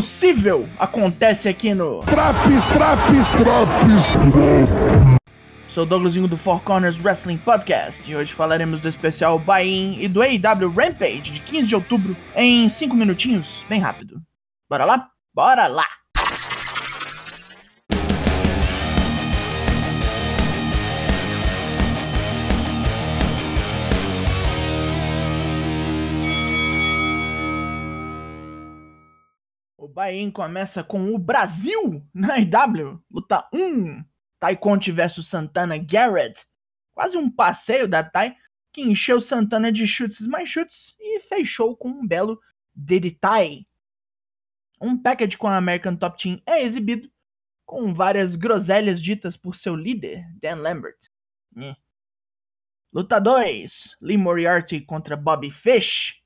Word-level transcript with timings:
impossível 0.00 0.66
acontece 0.78 1.46
aqui 1.46 1.74
no 1.74 2.00
Traps, 2.00 2.68
traps, 2.68 3.32
traps. 3.32 5.20
Sou 5.68 5.82
o 5.82 5.86
Douglasinho 5.86 6.26
do 6.26 6.38
Four 6.38 6.60
Corners 6.60 6.98
Wrestling 6.98 7.36
Podcast 7.36 8.10
e 8.10 8.16
hoje 8.16 8.32
falaremos 8.32 8.80
do 8.80 8.88
especial 8.88 9.38
Buy-In 9.38 9.98
e 10.00 10.08
do 10.08 10.22
AEW 10.22 10.72
Rampage 10.74 11.30
de 11.30 11.40
15 11.40 11.68
de 11.68 11.74
outubro 11.74 12.16
em 12.34 12.66
5 12.66 12.96
minutinhos, 12.96 13.66
bem 13.68 13.78
rápido. 13.78 14.22
Bora 14.70 14.86
lá? 14.86 15.10
Bora 15.34 15.66
lá! 15.66 15.99
Buy-in 30.00 30.30
começa 30.30 30.82
com 30.82 31.14
o 31.14 31.18
Brasil 31.18 32.02
na 32.14 32.38
IW, 32.38 33.04
luta 33.10 33.46
1, 33.52 34.02
Tai 34.38 34.56
Conte 34.56 34.90
versus 34.90 35.26
Santana 35.26 35.76
Garrett. 35.76 36.46
Quase 36.94 37.18
um 37.18 37.30
passeio 37.30 37.86
da 37.86 38.02
Tai 38.02 38.34
que 38.72 38.80
encheu 38.80 39.20
Santana 39.20 39.70
de 39.70 39.86
chutes 39.86 40.26
mais 40.26 40.48
chutes 40.48 40.94
e 40.98 41.20
fechou 41.20 41.76
com 41.76 41.90
um 41.90 42.06
belo 42.06 42.40
Tai. 43.20 43.66
Um 44.80 44.96
package 44.96 45.36
com 45.36 45.46
a 45.46 45.58
American 45.58 45.94
Top 45.94 46.16
Team 46.16 46.40
é 46.46 46.62
exibido, 46.62 47.10
com 47.66 47.92
várias 47.92 48.36
groselhas 48.36 49.02
ditas 49.02 49.36
por 49.36 49.54
seu 49.54 49.76
líder, 49.76 50.24
Dan 50.40 50.62
Lambert. 50.62 51.10
Nhê. 51.54 51.76
Luta 52.90 53.20
2, 53.20 53.98
Lee 54.00 54.16
Moriarty 54.16 54.80
contra 54.80 55.14
Bobby 55.14 55.50
Fish. 55.50 56.19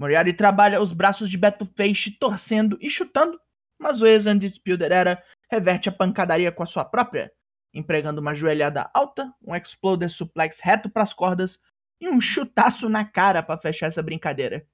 Moriarty 0.00 0.32
trabalha 0.32 0.80
os 0.80 0.94
braços 0.94 1.28
de 1.28 1.36
Beto 1.36 1.70
Fish 1.76 2.16
torcendo 2.18 2.78
e 2.80 2.88
chutando, 2.88 3.38
mas 3.78 4.00
o 4.00 4.06
ex-Undisputed 4.06 4.90
Era 4.90 5.22
reverte 5.50 5.90
a 5.90 5.92
pancadaria 5.92 6.50
com 6.50 6.62
a 6.62 6.66
sua 6.66 6.86
própria, 6.86 7.30
empregando 7.74 8.18
uma 8.18 8.34
joelhada 8.34 8.90
alta, 8.94 9.30
um 9.46 9.54
exploder 9.54 10.08
suplex 10.08 10.60
reto 10.60 10.88
para 10.88 11.02
as 11.02 11.12
cordas 11.12 11.60
e 12.00 12.08
um 12.08 12.18
chutaço 12.18 12.88
na 12.88 13.04
cara 13.04 13.42
para 13.42 13.60
fechar 13.60 13.88
essa 13.88 14.02
brincadeira. 14.02 14.66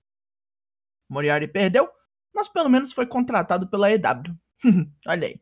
Moriarty 1.08 1.48
perdeu, 1.48 1.90
mas 2.32 2.48
pelo 2.48 2.68
menos 2.68 2.92
foi 2.92 3.06
contratado 3.06 3.68
pela 3.68 3.90
EW. 3.90 4.32
Olha 5.08 5.26
aí. 5.26 5.40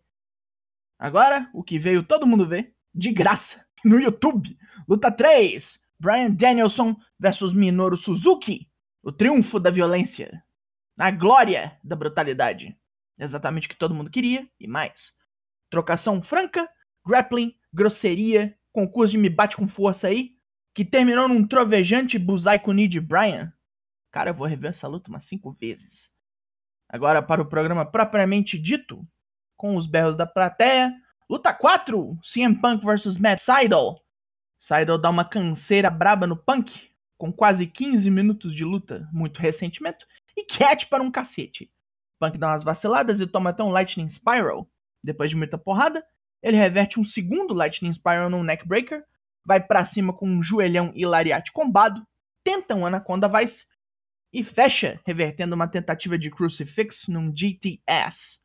Agora, 0.99 1.51
o 1.53 1.63
que 1.63 1.79
veio 1.79 2.03
todo 2.03 2.27
mundo 2.27 2.49
ver, 2.49 2.75
de 2.95 3.13
graça, 3.13 3.67
no 3.85 4.01
YouTube. 4.01 4.57
Luta 4.89 5.13
3, 5.13 5.79
Brian 6.01 6.31
Danielson 6.31 6.97
versus 7.21 7.53
Minoru 7.53 7.99
Suzuki. 7.99 8.67
O 9.05 9.13
triunfo 9.13 9.61
da 9.61 9.71
violência. 9.71 10.43
A 10.99 11.11
glória 11.11 11.79
da 11.85 11.95
brutalidade. 11.95 12.75
Exatamente 13.19 13.67
o 13.67 13.69
que 13.69 13.77
todo 13.77 13.95
mundo 13.95 14.11
queria 14.11 14.49
e 14.59 14.67
mais. 14.67 15.13
Trocação 15.69 16.23
franca, 16.23 16.67
grappling, 17.07 17.55
grosseria, 17.71 18.59
concurso 18.73 19.13
de 19.13 19.19
me 19.19 19.29
bate 19.29 19.59
com 19.59 19.69
força 19.69 20.09
aí, 20.09 20.39
que 20.75 20.87
terminou 20.87 21.29
num 21.29 21.47
trovejante 21.47 22.19
Buzai 22.19 22.59
Kuni 22.59 22.89
de 22.89 22.99
Brian. 22.99 23.53
Cara, 24.11 24.31
eu 24.31 24.35
vou 24.35 24.47
rever 24.47 24.71
essa 24.71 24.89
luta 24.89 25.11
umas 25.11 25.27
cinco 25.27 25.53
vezes. 25.53 26.11
Agora 26.89 27.23
para 27.23 27.43
o 27.43 27.47
programa 27.47 27.85
propriamente 27.85 28.59
dito, 28.59 29.07
com 29.55 29.77
os 29.77 29.87
berros 29.87 30.17
da 30.17 30.27
plateia. 30.27 30.91
Luta 31.29 31.53
4, 31.53 32.19
CM 32.23 32.59
Punk 32.59 32.83
vs 32.83 33.19
Matt 33.19 33.39
Seidel. 33.39 34.03
Seidel 34.59 34.97
dá 34.97 35.11
uma 35.11 35.27
canseira 35.27 35.91
braba 35.91 36.27
no 36.27 36.39
Punk, 36.39 36.94
com 37.17 37.33
quase 37.33 37.67
15 37.67 38.11
minutos 38.11 38.55
de 38.55 38.65
luta, 38.65 39.09
muito 39.13 39.41
ressentimento, 39.41 40.07
e 40.37 40.45
cat 40.45 40.87
para 40.87 41.03
um 41.03 41.11
cacete. 41.11 41.71
Punk 42.19 42.39
dá 42.39 42.49
umas 42.49 42.63
vaciladas 42.63 43.21
e 43.21 43.27
toma 43.27 43.51
até 43.51 43.63
um 43.63 43.71
Lightning 43.71 44.09
Spiral. 44.09 44.69
Depois 45.03 45.31
de 45.31 45.37
muita 45.37 45.59
porrada, 45.59 46.05
ele 46.43 46.57
reverte 46.57 46.99
um 46.99 47.05
segundo 47.05 47.55
Lightning 47.55 47.93
Spiral 47.93 48.31
num 48.31 48.43
Neckbreaker, 48.43 49.05
vai 49.45 49.61
para 49.61 49.85
cima 49.85 50.13
com 50.13 50.29
um 50.29 50.43
joelhão 50.43 50.93
e 50.95 51.05
lariate 51.07 51.53
combado, 51.53 52.07
tenta 52.43 52.75
um 52.75 52.87
Anaconda 52.87 53.29
Vice 53.29 53.67
e 54.33 54.43
fecha, 54.43 55.01
revertendo 55.07 55.55
uma 55.55 55.69
tentativa 55.69 56.19
de 56.19 56.31
Crucifix 56.31 57.07
num 57.09 57.33
GTS. 57.35 58.41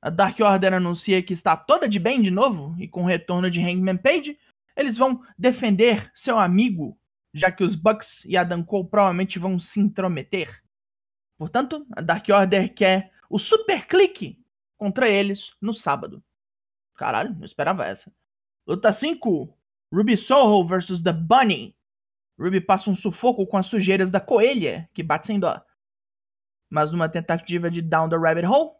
A 0.00 0.10
Dark 0.10 0.38
Order 0.40 0.74
anuncia 0.74 1.22
que 1.22 1.32
está 1.32 1.56
toda 1.56 1.88
de 1.88 2.00
bem 2.00 2.20
de 2.20 2.30
novo 2.30 2.74
e 2.78 2.88
com 2.88 3.04
o 3.04 3.06
retorno 3.06 3.48
de 3.48 3.60
Hangman 3.60 3.96
Page, 3.96 4.36
eles 4.76 4.96
vão 4.96 5.22
defender 5.38 6.10
seu 6.14 6.38
amigo 6.38 6.98
já 7.32 7.50
que 7.50 7.64
os 7.64 7.74
Bucks 7.74 8.24
e 8.24 8.36
Adam 8.36 8.62
Cole 8.62 8.88
provavelmente 8.88 9.38
vão 9.38 9.58
se 9.58 9.80
intrometer. 9.80 10.62
Portanto, 11.38 11.86
a 11.92 12.00
Dark 12.00 12.28
Order 12.28 12.72
quer 12.74 13.12
o 13.28 13.38
super 13.38 13.86
clique 13.86 14.38
contra 14.76 15.08
eles 15.08 15.56
no 15.60 15.72
sábado. 15.72 16.22
Caralho, 16.94 17.34
não 17.34 17.44
esperava 17.44 17.86
essa. 17.86 18.12
Luta 18.66 18.92
5: 18.92 19.56
Ruby 19.92 20.16
Soho 20.16 20.66
versus 20.66 21.02
The 21.02 21.12
Bunny. 21.12 21.74
Ruby 22.38 22.60
passa 22.60 22.90
um 22.90 22.94
sufoco 22.94 23.46
com 23.46 23.56
as 23.56 23.66
sujeiras 23.66 24.10
da 24.10 24.20
coelha, 24.20 24.88
que 24.92 25.02
bate 25.02 25.26
sem 25.26 25.38
dó. 25.38 25.60
Mas 26.68 26.92
numa 26.92 27.08
tentativa 27.08 27.70
de 27.70 27.82
down 27.82 28.08
the 28.08 28.16
rabbit 28.16 28.46
hole, 28.46 28.72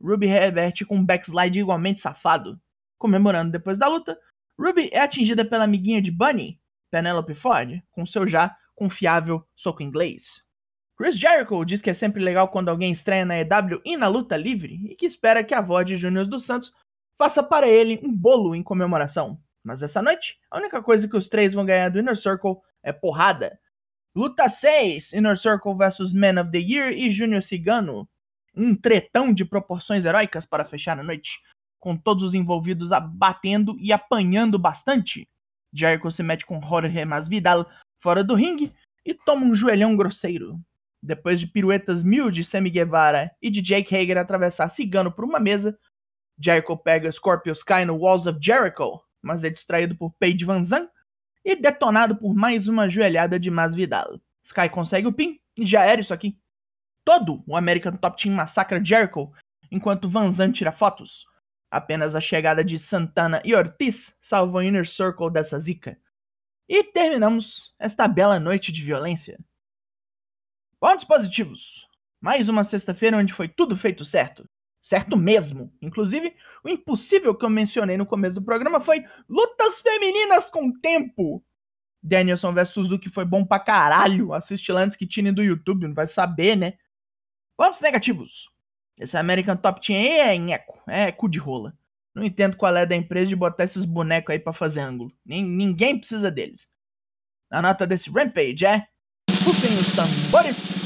Ruby 0.00 0.26
reverte 0.26 0.84
com 0.84 0.96
um 0.96 1.04
backslide 1.04 1.58
igualmente 1.58 2.00
safado. 2.00 2.60
Comemorando 2.98 3.52
depois 3.52 3.78
da 3.78 3.88
luta, 3.88 4.18
Ruby 4.58 4.88
é 4.92 5.00
atingida 5.00 5.44
pela 5.44 5.64
amiguinha 5.64 6.00
de 6.00 6.10
Bunny, 6.10 6.60
Penelope 6.94 7.34
Ford, 7.34 7.82
com 7.90 8.06
seu 8.06 8.24
já 8.24 8.56
confiável 8.72 9.44
soco 9.52 9.82
inglês. 9.82 10.44
Chris 10.96 11.18
Jericho 11.18 11.64
diz 11.64 11.82
que 11.82 11.90
é 11.90 11.92
sempre 11.92 12.22
legal 12.22 12.46
quando 12.46 12.68
alguém 12.68 12.92
estreia 12.92 13.24
na 13.24 13.36
EW 13.36 13.82
e 13.84 13.96
na 13.96 14.06
luta 14.06 14.36
livre 14.36 14.80
e 14.88 14.94
que 14.94 15.04
espera 15.04 15.42
que 15.42 15.52
a 15.52 15.58
avó 15.58 15.82
de 15.82 15.96
Júnior 15.96 16.24
dos 16.28 16.46
Santos 16.46 16.72
faça 17.18 17.42
para 17.42 17.66
ele 17.66 18.00
um 18.04 18.14
bolo 18.14 18.54
em 18.54 18.62
comemoração. 18.62 19.40
Mas 19.64 19.82
essa 19.82 20.00
noite, 20.00 20.38
a 20.48 20.56
única 20.56 20.80
coisa 20.80 21.08
que 21.08 21.16
os 21.16 21.28
três 21.28 21.52
vão 21.52 21.64
ganhar 21.64 21.88
do 21.88 21.98
Inner 21.98 22.14
Circle 22.14 22.58
é 22.80 22.92
porrada. 22.92 23.58
Luta 24.14 24.48
6, 24.48 25.14
Inner 25.14 25.36
Circle 25.36 25.74
vs 25.74 26.12
Man 26.12 26.40
of 26.40 26.52
the 26.52 26.58
Year 26.58 26.92
e 26.92 27.10
Júnior 27.10 27.42
Cigano. 27.42 28.08
Um 28.54 28.76
tretão 28.76 29.32
de 29.32 29.44
proporções 29.44 30.04
heróicas 30.04 30.46
para 30.46 30.64
fechar 30.64 30.96
a 30.96 31.02
noite, 31.02 31.40
com 31.80 31.96
todos 31.96 32.22
os 32.22 32.34
envolvidos 32.34 32.92
abatendo 32.92 33.76
e 33.80 33.92
apanhando 33.92 34.60
bastante. 34.60 35.28
Jericho 35.74 36.10
se 36.10 36.22
mete 36.22 36.46
com 36.46 36.62
Jorge 36.62 37.04
Masvidal 37.04 37.68
fora 37.98 38.22
do 38.22 38.34
ringue 38.34 38.72
e 39.04 39.12
toma 39.12 39.44
um 39.44 39.54
joelhão 39.54 39.96
grosseiro. 39.96 40.60
Depois 41.02 41.40
de 41.40 41.46
piruetas 41.46 42.04
mil 42.04 42.30
de 42.30 42.44
Sammy 42.44 42.70
Guevara 42.70 43.30
e 43.42 43.50
de 43.50 43.60
Jake 43.60 43.94
Hager 43.94 44.16
atravessar 44.16 44.68
cigano 44.68 45.10
por 45.10 45.24
uma 45.24 45.40
mesa, 45.40 45.78
Jericho 46.38 46.76
pega 46.76 47.10
Scorpio 47.10 47.52
Sky 47.52 47.84
no 47.84 47.96
Walls 47.96 48.26
of 48.26 48.38
Jericho, 48.40 49.00
mas 49.20 49.44
é 49.44 49.50
distraído 49.50 49.96
por 49.96 50.14
Paige 50.18 50.44
Van 50.44 50.62
Zandt 50.62 50.90
e 51.44 51.54
detonado 51.56 52.16
por 52.16 52.34
mais 52.34 52.68
uma 52.68 52.88
joelhada 52.88 53.38
de 53.38 53.50
Masvidal. 53.50 54.18
Sky 54.42 54.68
consegue 54.68 55.08
o 55.08 55.12
pin 55.12 55.38
e 55.56 55.66
já 55.66 55.84
era 55.84 56.00
isso 56.00 56.14
aqui. 56.14 56.38
Todo 57.04 57.42
o 57.46 57.56
American 57.56 57.96
Top 57.96 58.20
Team 58.22 58.34
massacra 58.34 58.82
Jericho, 58.82 59.30
enquanto 59.70 60.08
Van 60.08 60.30
Zandt 60.30 60.58
tira 60.58 60.72
fotos. 60.72 61.26
Apenas 61.74 62.14
a 62.14 62.20
chegada 62.20 62.62
de 62.62 62.78
Santana 62.78 63.42
e 63.44 63.52
Ortiz 63.52 64.14
salvou 64.20 64.60
o 64.60 64.62
Inner 64.62 64.88
Circle 64.88 65.28
dessa 65.28 65.58
zica. 65.58 65.98
E 66.68 66.84
terminamos 66.84 67.74
esta 67.80 68.06
bela 68.06 68.38
noite 68.38 68.70
de 68.70 68.80
violência. 68.80 69.40
Pontos 70.78 71.04
positivos. 71.04 71.88
Mais 72.20 72.48
uma 72.48 72.62
sexta-feira 72.62 73.16
onde 73.16 73.32
foi 73.32 73.48
tudo 73.48 73.76
feito 73.76 74.04
certo. 74.04 74.48
Certo 74.80 75.16
mesmo. 75.16 75.76
Inclusive, 75.82 76.36
o 76.62 76.68
impossível 76.68 77.34
que 77.34 77.44
eu 77.44 77.50
mencionei 77.50 77.96
no 77.96 78.06
começo 78.06 78.36
do 78.36 78.44
programa 78.44 78.80
foi 78.80 79.04
lutas 79.28 79.80
femininas 79.80 80.48
com 80.50 80.70
tempo. 80.78 81.44
Danielson 82.00 82.54
vs 82.54 82.68
Suzuki 82.68 83.08
foi 83.08 83.24
bom 83.24 83.44
pra 83.44 83.58
caralho. 83.58 84.32
Assiste 84.32 84.72
que 84.96 85.08
Tine 85.08 85.32
do 85.32 85.42
YouTube, 85.42 85.88
não 85.88 85.94
vai 85.94 86.06
saber, 86.06 86.54
né? 86.54 86.74
Pontos 87.56 87.80
negativos. 87.80 88.53
Esse 88.98 89.16
American 89.16 89.56
Top 89.56 89.84
Team 89.84 89.98
aí 89.98 90.18
é 90.18 90.38
nheco, 90.38 90.80
é 90.86 91.10
cu 91.10 91.28
de 91.28 91.38
rola. 91.38 91.76
Não 92.14 92.22
entendo 92.22 92.56
qual 92.56 92.76
é 92.76 92.86
da 92.86 92.94
empresa 92.94 93.28
de 93.28 93.36
botar 93.36 93.64
esses 93.64 93.84
bonecos 93.84 94.32
aí 94.32 94.38
para 94.38 94.52
fazer 94.52 94.80
ângulo. 94.80 95.12
Ninguém 95.26 95.98
precisa 95.98 96.30
deles. 96.30 96.68
A 97.50 97.60
nota 97.60 97.86
desse 97.86 98.08
Rampage 98.10 98.64
é. 98.64 98.86
Rufem 99.44 99.72
os 99.78 99.94
tambores. 99.94 100.84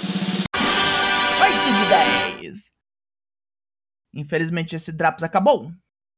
8 0.55 2.41
de 2.41 2.43
10. 2.43 2.73
Infelizmente 4.15 4.75
esse 4.75 4.91
Drops 4.91 5.23
acabou. 5.23 5.71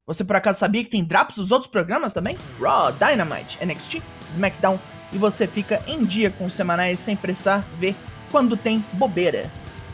Você 0.06 0.24
por 0.24 0.36
acaso 0.36 0.58
sabia 0.60 0.84
que 0.84 0.90
tem 0.90 1.04
Drops 1.04 1.36
dos 1.36 1.50
outros 1.50 1.70
programas 1.70 2.12
também? 2.12 2.36
Raw, 2.60 2.92
Dynamite, 2.92 3.58
NXT, 3.64 4.02
SmackDown. 4.28 4.78
E 5.12 5.18
você 5.18 5.46
fica 5.48 5.82
em 5.88 6.04
dia 6.04 6.30
com 6.30 6.46
os 6.46 6.54
semanais 6.54 7.00
sem 7.00 7.16
precisar 7.16 7.60
ver 7.78 7.96
quando 8.30 8.56
tem 8.56 8.78
bobeira. 8.92 9.50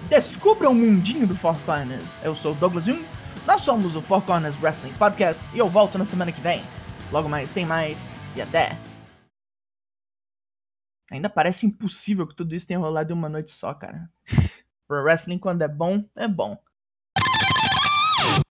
Descubra 0.08 0.70
o 0.70 0.74
mundinho 0.74 1.26
do 1.26 1.34
Four 1.34 1.58
Corners. 1.64 2.16
Eu 2.22 2.36
sou 2.36 2.52
o 2.52 2.54
Douglas 2.54 2.84
Jung, 2.84 3.04
nós 3.44 3.62
somos 3.62 3.96
o 3.96 4.00
Four 4.00 4.22
Corners 4.22 4.56
Wrestling 4.62 4.92
Podcast 4.92 5.42
e 5.52 5.58
eu 5.58 5.68
volto 5.68 5.98
na 5.98 6.04
semana 6.04 6.30
que 6.30 6.40
vem. 6.40 6.62
Logo 7.10 7.28
mais 7.28 7.50
tem 7.50 7.66
mais 7.66 8.16
e 8.36 8.40
até! 8.40 8.78
Ainda 11.10 11.28
parece 11.28 11.66
impossível 11.66 12.24
que 12.26 12.36
tudo 12.36 12.54
isso 12.54 12.68
tenha 12.68 12.78
rolado 12.78 13.12
em 13.12 13.16
uma 13.16 13.28
noite 13.28 13.50
só, 13.50 13.74
cara. 13.74 14.08
Pro 14.86 15.02
wrestling, 15.02 15.38
quando 15.38 15.62
é 15.62 15.68
bom, 15.68 16.04
é 16.14 16.28
bom. 16.28 16.56